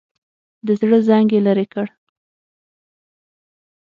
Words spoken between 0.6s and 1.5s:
د زړه زنګ یې